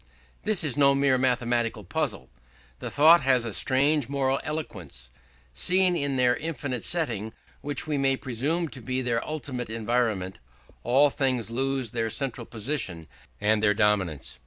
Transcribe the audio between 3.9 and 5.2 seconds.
moral eloquence.